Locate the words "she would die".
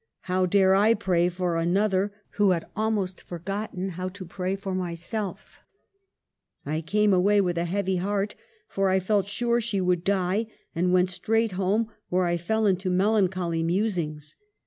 9.61-10.47